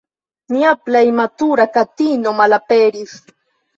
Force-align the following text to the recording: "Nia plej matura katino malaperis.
"Nia 0.53 0.69
plej 0.87 1.03
matura 1.19 1.67
katino 1.75 2.33
malaperis. 2.41 3.17